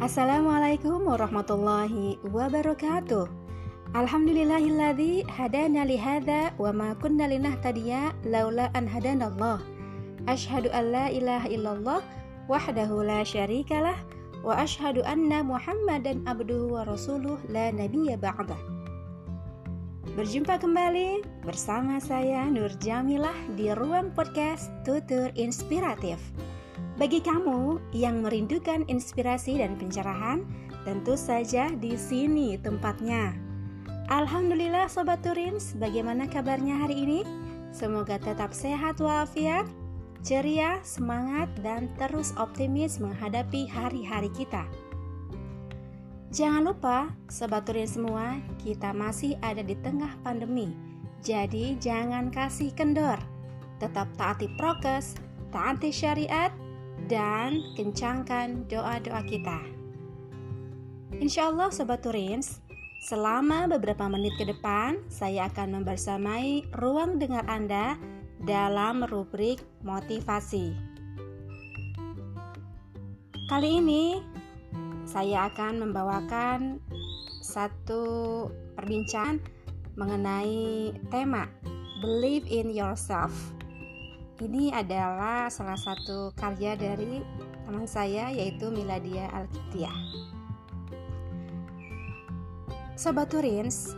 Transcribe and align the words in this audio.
Assalamualaikum 0.00 1.12
warahmatullahi 1.12 2.16
wabarakatuh. 2.32 3.28
Alhamdulillahilladzi 3.92 5.28
hadana 5.28 5.84
li 5.84 6.00
hadza 6.00 6.56
wa 6.56 6.72
ma 6.72 6.96
kunna 6.96 7.28
linahtadiya 7.28 8.16
laula 8.24 8.72
an 8.72 8.88
hadanallah. 8.88 9.60
Asyhadu 10.24 10.72
an 10.72 10.96
la 10.96 11.12
ilaha 11.12 11.52
illallah 11.52 12.00
wahdahu 12.48 13.04
la 13.04 13.20
syarikalah 13.20 14.00
wa 14.40 14.56
asyhadu 14.56 15.04
anna 15.04 15.44
Muhammadan 15.44 16.24
abduhu 16.24 16.80
wa 16.80 16.88
rasuluh 16.88 17.36
la 17.52 17.68
nabiyya 17.68 18.16
ba'dah. 18.16 18.56
Berjumpa 20.16 20.64
kembali 20.64 21.44
bersama 21.44 22.00
saya 22.00 22.48
Nur 22.48 22.72
Jamilah 22.80 23.36
di 23.52 23.68
ruang 23.76 24.16
podcast 24.16 24.72
Tutur 24.80 25.28
Inspiratif. 25.36 26.16
Bagi 27.00 27.24
kamu 27.24 27.80
yang 27.96 28.20
merindukan 28.20 28.84
inspirasi 28.84 29.56
dan 29.56 29.72
pencerahan, 29.80 30.44
tentu 30.84 31.16
saja 31.16 31.72
di 31.72 31.96
sini 31.96 32.60
tempatnya. 32.60 33.32
Alhamdulillah 34.12 34.84
Sobat 34.84 35.24
Turins, 35.24 35.72
bagaimana 35.80 36.28
kabarnya 36.28 36.76
hari 36.76 37.00
ini? 37.00 37.20
Semoga 37.72 38.20
tetap 38.20 38.52
sehat 38.52 39.00
walafiat, 39.00 39.64
ceria, 40.20 40.76
semangat, 40.84 41.48
dan 41.64 41.88
terus 41.96 42.36
optimis 42.36 43.00
menghadapi 43.00 43.64
hari-hari 43.64 44.28
kita. 44.36 44.68
Jangan 46.36 46.68
lupa, 46.68 47.16
Sobat 47.32 47.64
Turins 47.64 47.96
semua, 47.96 48.36
kita 48.60 48.92
masih 48.92 49.40
ada 49.40 49.64
di 49.64 49.72
tengah 49.80 50.20
pandemi. 50.20 50.76
Jadi 51.24 51.80
jangan 51.80 52.28
kasih 52.28 52.76
kendor. 52.76 53.16
Tetap 53.80 54.04
taati 54.20 54.52
prokes, 54.60 55.16
taati 55.48 55.88
syariat, 55.88 56.52
dan 57.10 57.74
kencangkan 57.74 58.70
doa-doa 58.70 59.20
kita. 59.26 59.58
Insya 61.18 61.50
Allah 61.50 61.74
Sobat 61.74 62.06
Turins, 62.06 62.62
selama 63.10 63.66
beberapa 63.66 64.06
menit 64.06 64.30
ke 64.38 64.46
depan 64.46 65.02
saya 65.10 65.50
akan 65.50 65.82
membersamai 65.82 66.62
ruang 66.78 67.18
dengar 67.18 67.42
Anda 67.50 67.98
dalam 68.46 69.02
rubrik 69.10 69.58
motivasi. 69.82 70.72
Kali 73.50 73.82
ini 73.82 74.22
saya 75.02 75.50
akan 75.50 75.90
membawakan 75.90 76.78
satu 77.42 78.46
perbincangan 78.78 79.42
mengenai 79.98 80.94
tema 81.10 81.50
Believe 81.98 82.46
in 82.46 82.70
Yourself 82.70 83.59
ini 84.40 84.72
adalah 84.72 85.52
salah 85.52 85.76
satu 85.76 86.32
karya 86.32 86.72
dari 86.72 87.20
teman 87.68 87.84
saya 87.84 88.32
yaitu 88.32 88.72
Miladia 88.72 89.28
Alkitia. 89.36 89.92
Sobat 92.96 93.32
Turins, 93.32 93.96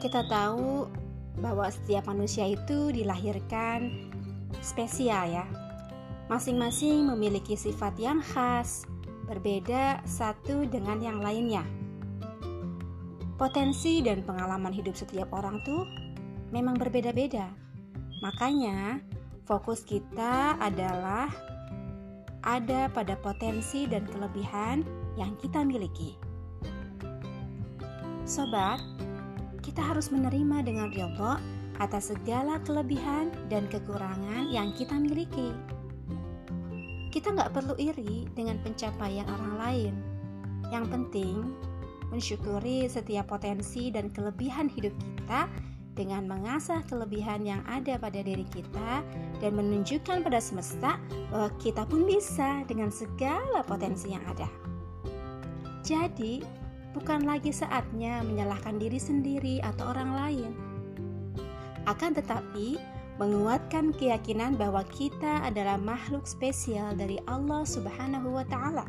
kita 0.00 0.24
tahu 0.28 0.88
bahwa 1.40 1.68
setiap 1.68 2.08
manusia 2.08 2.48
itu 2.48 2.92
dilahirkan 2.92 4.12
spesial 4.64 5.28
ya. 5.28 5.46
Masing-masing 6.28 7.08
memiliki 7.12 7.56
sifat 7.56 7.96
yang 8.00 8.24
khas, 8.24 8.88
berbeda 9.28 10.00
satu 10.08 10.64
dengan 10.68 11.00
yang 11.00 11.20
lainnya. 11.20 11.64
Potensi 13.36 14.00
dan 14.04 14.24
pengalaman 14.24 14.72
hidup 14.72 14.96
setiap 14.96 15.32
orang 15.32 15.60
tuh 15.64 15.84
memang 16.52 16.76
berbeda-beda. 16.76 17.48
Makanya, 18.20 19.02
Fokus 19.42 19.82
kita 19.82 20.54
adalah 20.62 21.26
ada 22.46 22.86
pada 22.90 23.18
potensi 23.18 23.90
dan 23.90 24.06
kelebihan 24.06 24.86
yang 25.18 25.34
kita 25.42 25.66
miliki. 25.66 26.14
Sobat, 28.22 28.78
kita 29.66 29.82
harus 29.82 30.14
menerima 30.14 30.62
dengan 30.62 30.94
ridho 30.94 31.42
atas 31.82 32.14
segala 32.14 32.62
kelebihan 32.62 33.34
dan 33.50 33.66
kekurangan 33.66 34.46
yang 34.46 34.70
kita 34.78 34.94
miliki. 34.94 35.50
Kita 37.10 37.34
nggak 37.34 37.50
perlu 37.50 37.74
iri 37.82 38.30
dengan 38.38 38.62
pencapaian 38.62 39.26
orang 39.26 39.54
lain. 39.58 39.94
Yang 40.70 40.86
penting, 40.86 41.36
mensyukuri 42.14 42.86
setiap 42.86 43.26
potensi 43.34 43.90
dan 43.90 44.06
kelebihan 44.14 44.70
hidup 44.70 44.94
kita 44.94 45.50
dengan 45.92 46.24
mengasah 46.24 46.80
kelebihan 46.88 47.44
yang 47.44 47.60
ada 47.68 48.00
pada 48.00 48.24
diri 48.24 48.48
kita 48.48 49.04
dan 49.40 49.52
menunjukkan 49.52 50.24
pada 50.24 50.40
semesta 50.40 50.96
bahwa 51.28 51.52
kita 51.60 51.84
pun 51.84 52.08
bisa 52.08 52.64
dengan 52.64 52.88
segala 52.88 53.60
potensi 53.64 54.12
yang 54.12 54.24
ada. 54.24 54.48
Jadi, 55.84 56.40
bukan 56.96 57.28
lagi 57.28 57.52
saatnya 57.52 58.24
menyalahkan 58.24 58.80
diri 58.80 58.96
sendiri 58.96 59.60
atau 59.60 59.92
orang 59.92 60.10
lain. 60.16 60.50
Akan 61.84 62.14
tetapi, 62.14 62.78
menguatkan 63.20 63.92
keyakinan 63.92 64.56
bahwa 64.56 64.86
kita 64.88 65.44
adalah 65.44 65.76
makhluk 65.76 66.24
spesial 66.24 66.96
dari 66.96 67.20
Allah 67.28 67.66
Subhanahu 67.66 68.32
wa 68.32 68.46
taala. 68.48 68.88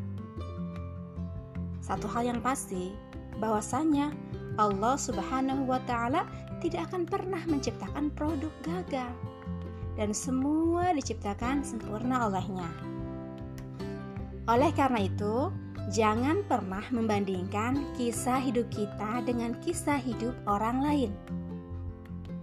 Satu 1.83 2.07
hal 2.07 2.31
yang 2.31 2.39
pasti, 2.39 2.95
bahwasanya 3.41 4.13
Allah 4.55 4.95
Subhanahu 4.95 5.65
wa 5.65 5.81
taala 5.89 6.29
tidak 6.63 6.89
akan 6.89 7.03
pernah 7.03 7.43
menciptakan 7.43 8.07
produk 8.15 8.51
gagal 8.63 9.11
dan 9.99 10.09
semua 10.15 10.95
diciptakan 10.95 11.61
sempurna 11.61 12.31
olehnya. 12.31 12.69
Oleh 14.49 14.71
karena 14.75 15.07
itu, 15.07 15.51
jangan 15.93 16.43
pernah 16.47 16.83
membandingkan 16.91 17.95
kisah 17.95 18.39
hidup 18.41 18.67
kita 18.73 19.23
dengan 19.23 19.55
kisah 19.61 19.99
hidup 19.99 20.35
orang 20.49 20.83
lain. 20.83 21.11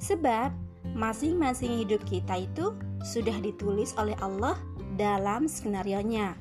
Sebab 0.00 0.52
masing-masing 0.97 1.84
hidup 1.84 2.00
kita 2.08 2.44
itu 2.44 2.72
sudah 3.04 3.37
ditulis 3.41 3.92
oleh 4.00 4.16
Allah 4.20 4.56
dalam 4.97 5.44
skenario-nya. 5.44 6.37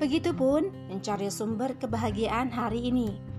Begitupun 0.00 0.72
mencari 0.88 1.28
sumber 1.28 1.76
kebahagiaan 1.76 2.48
hari 2.48 2.88
ini. 2.88 3.29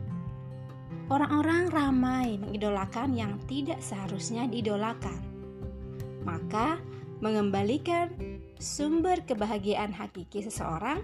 Orang-orang 1.07 1.71
ramai 1.71 2.37
mengidolakan 2.37 3.15
yang 3.15 3.39
tidak 3.49 3.81
seharusnya 3.81 4.45
diidolakan. 4.45 5.17
Maka, 6.21 6.77
mengembalikan 7.21 8.13
sumber 8.61 9.21
kebahagiaan 9.25 9.93
hakiki 9.93 10.45
seseorang 10.45 11.01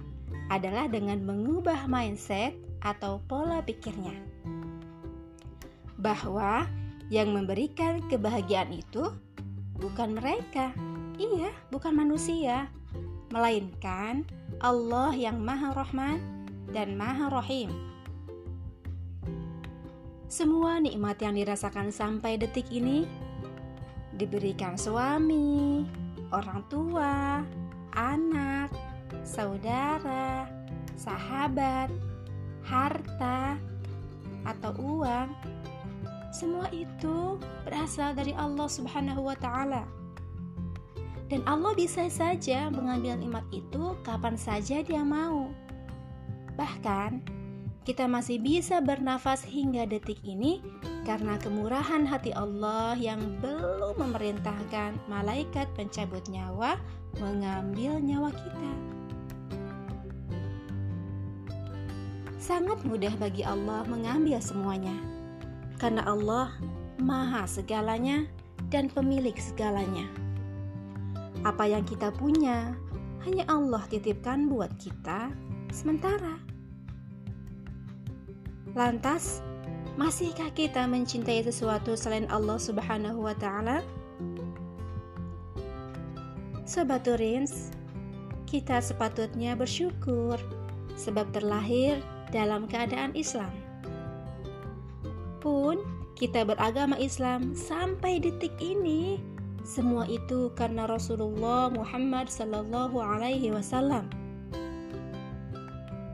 adalah 0.53 0.86
dengan 0.86 1.22
mengubah 1.25 1.90
mindset 1.90 2.53
atau 2.86 3.22
pola 3.25 3.66
pikirnya. 3.66 4.13
Bahwa 5.97 6.69
yang 7.09 7.34
memberikan 7.34 8.03
kebahagiaan 8.06 8.69
itu 8.75 9.09
bukan 9.80 10.18
mereka, 10.18 10.74
iya, 11.18 11.50
bukan 11.74 11.97
manusia, 11.97 12.69
melainkan 13.31 14.24
Allah 14.63 15.12
yang 15.13 15.41
Maha 15.41 15.74
Rahman 15.75 16.19
dan 16.72 16.96
Maha 16.96 17.30
Rahim. 17.30 17.69
Semua 20.27 20.75
nikmat 20.83 21.23
yang 21.23 21.39
dirasakan 21.39 21.88
sampai 21.88 22.35
detik 22.35 22.67
ini 22.67 23.07
diberikan 24.11 24.75
suami, 24.75 25.88
orang 26.35 26.67
tua, 26.67 27.47
anak, 27.95 28.67
saudara, 29.23 30.43
sahabat, 30.99 31.88
harta, 32.59 33.55
atau 34.43 34.75
uang. 34.75 35.31
Semua 36.35 36.67
itu 36.75 37.39
berasal 37.63 38.11
dari 38.11 38.35
Allah 38.35 38.67
Subhanahu 38.67 39.31
wa 39.31 39.38
taala. 39.39 39.88
Dan 41.31 41.39
Allah 41.47 41.71
bisa 41.71 42.03
saja 42.12 42.68
mengambil 42.68 43.15
nikmat 43.15 43.47
itu 43.56 43.95
kapan 44.03 44.35
saja 44.35 44.83
Dia 44.83 45.07
mau. 45.07 45.56
Bahkan 46.59 47.23
kita 47.88 48.04
masih 48.04 48.36
bisa 48.44 48.84
bernafas 48.84 49.48
hingga 49.48 49.88
detik 49.88 50.19
ini 50.28 50.60
karena 51.07 51.39
kemurahan 51.39 52.04
hati 52.04 52.36
Allah 52.36 53.00
yang 53.00 53.39
belum 53.39 53.95
memerintahkan 53.95 55.00
malaikat 55.07 55.72
pencabut 55.72 56.19
nyawa 56.28 56.75
mengambil 57.16 57.95
nyawa 58.04 58.36
kita. 58.36 58.72
Sangat 62.36 62.84
mudah 62.84 63.16
bagi 63.16 63.48
Allah 63.48 63.88
mengambil 63.88 64.44
semuanya, 64.44 65.00
karena 65.80 66.04
Allah 66.04 66.51
Maha 67.00 67.48
segalanya 67.48 68.28
dan 68.68 68.92
pemilik 68.92 69.36
segalanya. 69.40 70.12
Apa 71.48 71.72
yang 71.72 71.88
kita 71.88 72.12
punya 72.12 72.75
hanya 73.24 73.48
Allah 73.48 73.88
titipkan 73.88 74.51
buat 74.51 74.75
kita 74.75 75.31
sementara. 75.72 76.46
Lantas, 78.77 79.41
masihkah 79.97 80.53
kita 80.53 80.85
mencintai 80.85 81.41
sesuatu 81.41 81.97
selain 81.97 82.29
Allah 82.29 82.62
Subhanahu 82.62 83.25
wa 83.25 83.33
taala? 83.33 83.81
Sobat 86.62 87.01
Turins, 87.01 87.74
kita 88.45 88.77
sepatutnya 88.77 89.57
bersyukur 89.57 90.38
sebab 90.94 91.25
terlahir 91.33 92.06
dalam 92.29 92.69
keadaan 92.69 93.18
Islam. 93.18 93.50
Pun 95.41 95.81
kita 96.13 96.45
beragama 96.45 97.01
Islam 97.01 97.57
sampai 97.57 98.21
detik 98.21 98.53
ini, 98.62 99.18
semua 99.65 100.06
itu 100.06 100.53
karena 100.53 100.85
Rasulullah 100.85 101.73
Muhammad 101.73 102.30
Sallallahu 102.30 103.01
Alaihi 103.01 103.50
Wasallam. 103.50 104.06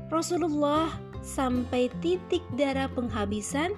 Rasulullah 0.08 0.96
sampai 1.24 1.88
titik 2.04 2.44
darah 2.60 2.92
penghabisan, 2.92 3.72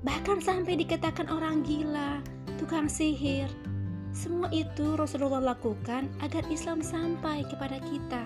bahkan 0.00 0.40
sampai 0.40 0.80
dikatakan 0.80 1.28
orang 1.28 1.60
gila, 1.62 2.24
tukang 2.56 2.88
sihir. 2.88 3.46
Semua 4.16 4.48
itu 4.48 4.96
Rasulullah 4.96 5.54
lakukan 5.54 6.08
agar 6.24 6.42
Islam 6.48 6.80
sampai 6.80 7.44
kepada 7.44 7.76
kita, 7.84 8.24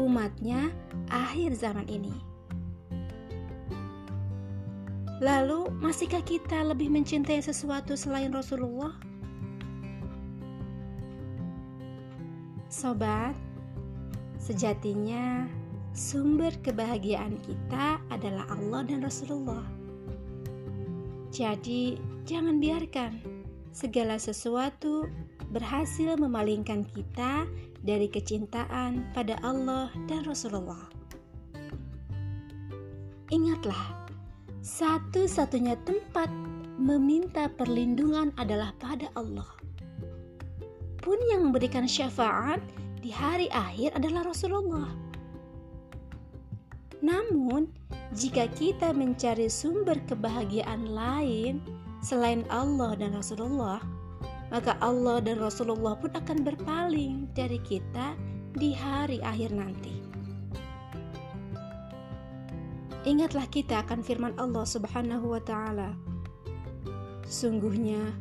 umatnya 0.00 0.72
akhir 1.12 1.52
zaman 1.60 1.84
ini. 1.86 2.16
Lalu, 5.20 5.68
masihkah 5.84 6.24
kita 6.24 6.64
lebih 6.64 6.88
mencintai 6.88 7.44
sesuatu 7.44 7.92
selain 7.92 8.32
Rasulullah? 8.32 8.96
Sobat, 12.72 13.36
sejatinya 14.40 15.44
sumber 15.92 16.54
kebahagiaan 16.62 17.38
kita 17.42 17.98
adalah 18.14 18.46
Allah 18.50 18.86
dan 18.86 19.02
Rasulullah. 19.02 19.66
Jadi, 21.30 21.98
jangan 22.26 22.58
biarkan 22.58 23.22
segala 23.70 24.18
sesuatu 24.18 25.06
berhasil 25.50 26.14
memalingkan 26.18 26.86
kita 26.90 27.46
dari 27.82 28.06
kecintaan 28.06 29.10
pada 29.14 29.38
Allah 29.42 29.90
dan 30.06 30.26
Rasulullah. 30.26 30.90
Ingatlah, 33.30 34.10
satu-satunya 34.60 35.78
tempat 35.86 36.26
meminta 36.76 37.46
perlindungan 37.46 38.34
adalah 38.34 38.74
pada 38.82 39.06
Allah. 39.14 39.46
Pun 41.00 41.16
yang 41.30 41.48
memberikan 41.48 41.86
syafaat 41.86 42.60
di 43.00 43.14
hari 43.14 43.46
akhir 43.54 43.96
adalah 43.96 44.28
Rasulullah. 44.28 45.09
Namun, 47.00 47.72
jika 48.12 48.48
kita 48.52 48.92
mencari 48.92 49.48
sumber 49.48 49.96
kebahagiaan 50.04 50.92
lain 50.92 51.64
selain 52.04 52.44
Allah 52.52 52.96
dan 52.96 53.16
Rasulullah, 53.16 53.80
maka 54.52 54.76
Allah 54.84 55.22
dan 55.24 55.40
Rasulullah 55.40 55.96
pun 55.96 56.12
akan 56.12 56.44
berpaling 56.44 57.30
dari 57.32 57.56
kita 57.64 58.18
di 58.52 58.76
hari 58.76 59.22
akhir 59.24 59.54
nanti. 59.54 59.94
Ingatlah 63.08 63.48
kita 63.48 63.80
akan 63.80 64.04
firman 64.04 64.36
Allah 64.36 64.66
Subhanahu 64.68 65.32
wa 65.32 65.40
taala. 65.40 65.96
Sungguhnya 67.24 68.12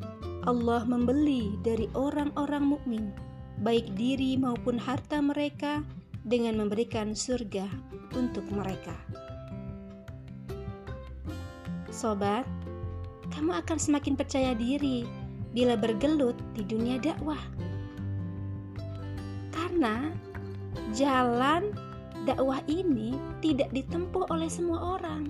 Allah 0.48 0.88
membeli 0.88 1.60
dari 1.66 1.92
orang-orang 1.92 2.64
mukmin 2.64 3.12
baik 3.60 3.92
diri 4.00 4.40
maupun 4.40 4.80
harta 4.80 5.20
mereka 5.20 5.84
dengan 6.24 6.64
memberikan 6.64 7.12
surga 7.12 7.68
untuk 8.16 8.46
mereka. 8.50 8.96
Sobat, 11.90 12.48
kamu 13.34 13.60
akan 13.60 13.78
semakin 13.78 14.16
percaya 14.16 14.56
diri 14.56 15.04
bila 15.52 15.74
bergelut 15.76 16.38
di 16.54 16.64
dunia 16.64 17.02
dakwah. 17.02 17.42
Karena 19.50 20.14
jalan 20.94 21.74
dakwah 22.24 22.62
ini 22.70 23.18
tidak 23.42 23.70
ditempuh 23.74 24.30
oleh 24.30 24.50
semua 24.50 25.00
orang. 25.00 25.30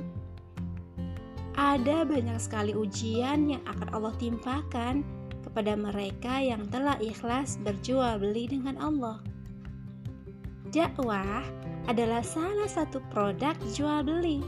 Ada 1.60 2.08
banyak 2.08 2.40
sekali 2.40 2.72
ujian 2.72 3.52
yang 3.52 3.64
akan 3.68 3.92
Allah 3.92 4.16
timpakan 4.16 5.04
kepada 5.44 5.76
mereka 5.76 6.40
yang 6.40 6.68
telah 6.72 6.96
ikhlas 7.04 7.60
berjual 7.60 8.22
beli 8.22 8.48
dengan 8.48 8.80
Allah. 8.80 9.20
Dakwah 10.72 11.44
adalah 11.90 12.22
salah 12.22 12.70
satu 12.70 13.02
produk 13.10 13.58
jual 13.74 14.06
beli 14.06 14.46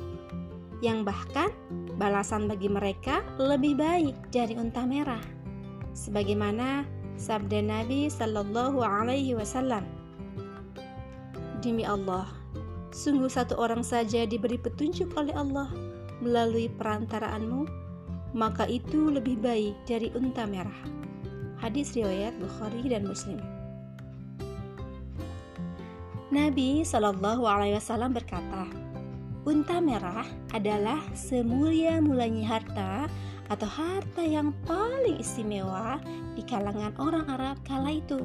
yang 0.85 1.01
bahkan 1.01 1.49
balasan 1.97 2.45
bagi 2.45 2.69
mereka 2.69 3.25
lebih 3.41 3.81
baik 3.81 4.13
dari 4.29 4.53
unta 4.53 4.85
merah. 4.85 5.21
Sebagaimana 5.97 6.85
sabda 7.17 7.65
Nabi 7.65 8.09
Sallallahu 8.13 8.85
Alaihi 8.85 9.33
Wasallam. 9.33 9.85
Demi 11.61 11.85
Allah, 11.85 12.29
sungguh 12.93 13.29
satu 13.29 13.57
orang 13.57 13.85
saja 13.85 14.25
diberi 14.25 14.57
petunjuk 14.57 15.13
oleh 15.17 15.33
Allah 15.37 15.69
melalui 16.21 16.69
perantaraanmu, 16.73 17.65
maka 18.33 18.65
itu 18.65 19.13
lebih 19.13 19.37
baik 19.41 19.77
dari 19.85 20.09
unta 20.17 20.45
merah. 20.45 20.81
Hadis 21.61 21.93
riwayat 21.93 22.33
Bukhari 22.41 22.89
dan 22.89 23.05
Muslim. 23.05 23.60
Nabi 26.31 26.79
Shallallahu 26.87 27.43
Alaihi 27.43 27.75
Wasallam 27.75 28.15
berkata, 28.15 28.63
unta 29.43 29.83
merah 29.83 30.23
adalah 30.55 31.03
semulia-mulanya 31.11 32.47
harta 32.47 33.11
atau 33.51 33.67
harta 33.67 34.23
yang 34.23 34.55
paling 34.63 35.19
istimewa 35.19 35.99
di 36.31 36.47
kalangan 36.47 36.95
orang 37.03 37.27
Arab 37.27 37.59
kala 37.67 37.99
itu. 37.99 38.23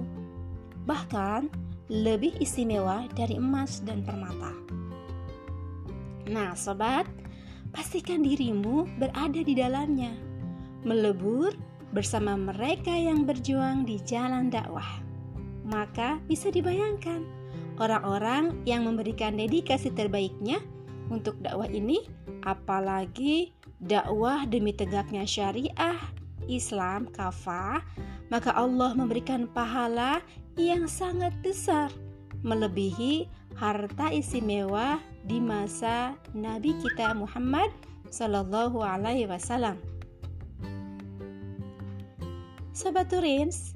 Bahkan 0.87 1.50
lebih 1.91 2.38
istimewa 2.38 3.11
dari 3.19 3.43
emas 3.43 3.82
dan 3.82 4.06
permata. 4.06 4.55
Nah, 6.31 6.55
sobat, 6.55 7.11
pastikan 7.75 8.23
dirimu 8.23 8.87
berada 9.03 9.43
di 9.43 9.58
dalamnya, 9.58 10.14
melebur 10.87 11.58
bersama 11.91 12.38
mereka 12.38 12.94
yang 12.94 13.26
berjuang 13.26 13.82
di 13.82 13.99
jalan 14.06 14.47
dakwah. 14.47 15.03
Maka 15.67 16.23
bisa 16.31 16.55
dibayangkan 16.55 17.45
orang-orang 17.76 18.62
yang 18.69 18.84
memberikan 18.84 19.37
dedikasi 19.37 19.93
terbaiknya 19.93 20.61
untuk 21.12 21.38
dakwah 21.38 21.70
ini, 21.70 22.02
apalagi 22.43 23.55
dakwah 23.78 24.49
demi 24.49 24.75
tegaknya 24.75 25.23
syariah 25.23 25.99
Islam 26.50 27.11
kafah, 27.11 27.82
maka 28.31 28.50
Allah 28.55 28.94
memberikan 28.94 29.46
pahala 29.50 30.23
yang 30.58 30.90
sangat 30.90 31.34
besar, 31.44 31.93
melebihi 32.43 33.29
harta 33.56 34.12
istimewa 34.12 34.98
di 35.27 35.43
masa 35.43 36.15
Nabi 36.32 36.77
kita 36.81 37.12
Muhammad 37.17 37.70
Sallallahu 38.10 38.81
Alaihi 38.82 39.27
Wasallam. 39.27 39.79
Sobat 42.77 43.08
Turins, 43.08 43.72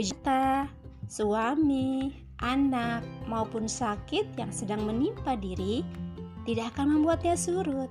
ujata, 0.00 0.66
suami, 1.06 2.23
anak, 2.44 3.00
maupun 3.24 3.64
sakit 3.64 4.36
yang 4.36 4.52
sedang 4.52 4.84
menimpa 4.84 5.32
diri 5.40 5.80
tidak 6.44 6.76
akan 6.76 7.00
membuatnya 7.00 7.40
surut. 7.40 7.88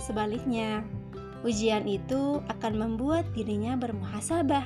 Sebaliknya, 0.00 0.80
ujian 1.44 1.84
itu 1.84 2.40
akan 2.48 2.72
membuat 2.80 3.28
dirinya 3.36 3.76
bermuhasabah, 3.76 4.64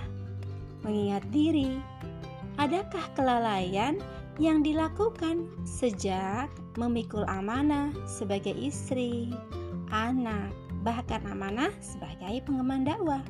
mengingat 0.87 1.27
diri. 1.35 1.83
Adakah 2.63 3.11
kelalaian 3.19 3.99
yang 4.39 4.63
dilakukan 4.63 5.51
sejak 5.67 6.47
memikul 6.79 7.27
amanah 7.27 7.91
sebagai 8.07 8.55
istri, 8.55 9.35
anak, 9.91 10.55
bahkan 10.87 11.21
amanah 11.27 11.75
sebagai 11.83 12.45
pengemban 12.47 12.87
dakwah? 12.87 13.25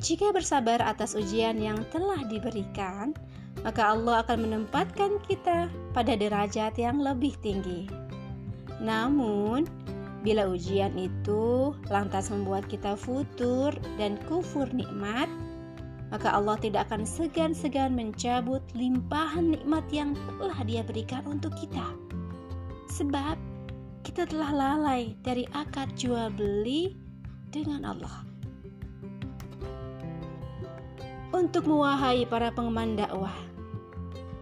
Jika 0.00 0.32
bersabar 0.32 0.80
atas 0.80 1.12
ujian 1.12 1.60
yang 1.60 1.84
telah 1.92 2.24
diberikan, 2.24 3.12
maka 3.60 3.92
Allah 3.92 4.24
akan 4.24 4.48
menempatkan 4.48 5.20
kita 5.28 5.68
pada 5.92 6.16
derajat 6.16 6.72
yang 6.80 7.04
lebih 7.04 7.36
tinggi. 7.44 7.84
Namun, 8.80 9.68
bila 10.24 10.48
ujian 10.48 10.96
itu 10.96 11.76
lantas 11.92 12.32
membuat 12.32 12.64
kita 12.72 12.96
futur 12.96 13.76
dan 14.00 14.16
kufur 14.24 14.64
nikmat, 14.72 15.28
maka 16.08 16.32
Allah 16.32 16.56
tidak 16.56 16.88
akan 16.88 17.04
segan-segan 17.04 17.92
mencabut 17.92 18.64
limpahan 18.72 19.52
nikmat 19.52 19.84
yang 19.92 20.16
telah 20.40 20.56
Dia 20.64 20.80
berikan 20.80 21.28
untuk 21.28 21.52
kita. 21.60 21.92
Sebab 22.88 23.36
kita 24.00 24.24
telah 24.24 24.48
lalai 24.48 25.12
dari 25.20 25.44
akad 25.52 25.92
jual 25.92 26.32
beli 26.32 26.96
dengan 27.52 27.84
Allah 27.84 28.29
untuk 31.30 31.66
mewahai 31.66 32.26
para 32.26 32.50
pengemban 32.50 32.98
dakwah. 32.98 33.34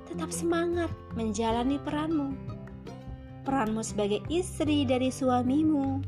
Tetap 0.08 0.32
semangat 0.32 0.88
menjalani 1.12 1.76
peranmu. 1.80 2.32
Peranmu 3.44 3.80
sebagai 3.84 4.20
istri 4.28 4.84
dari 4.84 5.08
suamimu, 5.12 6.00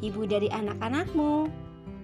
ibu 0.00 0.22
dari 0.24 0.48
anak-anakmu, 0.52 1.48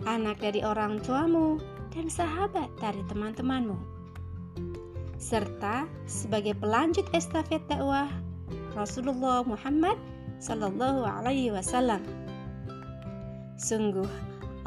anak 0.04 0.40
dari 0.40 0.60
orang 0.64 1.00
tuamu, 1.04 1.60
dan 1.92 2.08
sahabat 2.08 2.68
dari 2.80 3.00
teman-temanmu. 3.08 3.76
serta 5.18 5.82
sebagai 6.06 6.54
pelanjut 6.62 7.02
estafet 7.10 7.58
dakwah 7.66 8.06
Rasulullah 8.78 9.42
Muhammad 9.42 9.98
Sallallahu 10.38 11.02
Alaihi 11.02 11.50
Wasallam. 11.50 11.98
Sungguh, 13.58 14.06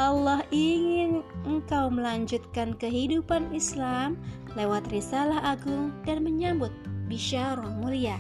Allah 0.02 0.42
ingin 0.50 1.22
engkau 1.46 1.94
melanjutkan 1.94 2.74
kehidupan 2.82 3.54
Islam 3.54 4.18
lewat 4.58 4.90
risalah 4.90 5.38
agung 5.46 5.94
dan 6.10 6.26
menyambut 6.26 6.74
bisyarah 7.06 7.70
mulia. 7.78 8.18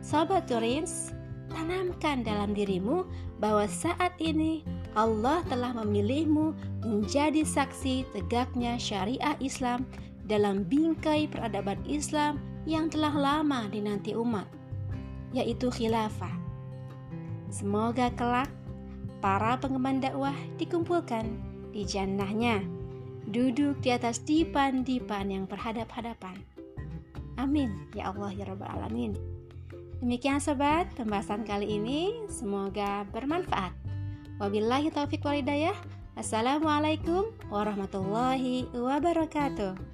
Sahabat 0.00 0.48
Torins, 0.48 1.12
tanamkan 1.52 2.24
dalam 2.24 2.56
dirimu 2.56 3.04
bahwa 3.44 3.68
saat 3.68 4.16
ini 4.16 4.64
Allah 4.96 5.44
telah 5.52 5.76
memilihmu 5.84 6.56
menjadi 6.88 7.44
saksi 7.44 8.08
tegaknya 8.16 8.80
syariah 8.80 9.36
Islam 9.36 9.84
dalam 10.32 10.64
bingkai 10.64 11.28
peradaban 11.28 11.76
Islam 11.84 12.40
yang 12.64 12.88
telah 12.88 13.12
lama 13.12 13.68
dinanti 13.68 14.16
umat, 14.16 14.48
yaitu 15.36 15.68
khilafah. 15.68 16.32
Semoga 17.52 18.08
kelak 18.16 18.48
para 19.22 19.54
pengemban 19.62 20.02
dakwah 20.02 20.34
dikumpulkan 20.58 21.38
di 21.70 21.86
jannahnya, 21.86 22.60
duduk 23.30 23.78
di 23.80 23.94
atas 23.94 24.20
dipan-dipan 24.26 25.30
yang 25.30 25.44
berhadap-hadapan. 25.46 26.42
Amin 27.38 27.88
ya 27.94 28.10
Allah 28.12 28.34
ya 28.34 28.44
Rabbal 28.44 28.68
Alamin. 28.68 29.14
Demikian 30.02 30.42
sobat 30.42 30.90
pembahasan 30.98 31.46
kali 31.46 31.78
ini, 31.78 32.26
semoga 32.26 33.06
bermanfaat. 33.14 33.70
Wabillahi 34.42 34.90
taufiq 34.90 35.22
walidayah. 35.22 35.78
Assalamualaikum 36.18 37.30
warahmatullahi 37.48 38.66
wabarakatuh. 38.74 39.91